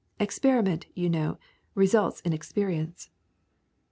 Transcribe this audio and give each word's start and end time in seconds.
Experiment, 0.19 0.87
you 0.95 1.07
know, 1.11 1.37
results 1.75 2.21
in 2.21 2.33
experience. 2.33 3.11